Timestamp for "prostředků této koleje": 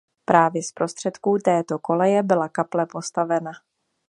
0.71-2.23